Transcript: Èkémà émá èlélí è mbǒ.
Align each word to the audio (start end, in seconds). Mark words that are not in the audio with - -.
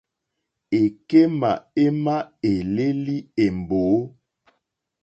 Èkémà 0.81 1.51
émá 1.85 2.15
èlélí 2.51 3.17
è 3.43 3.45
mbǒ. 3.59 3.81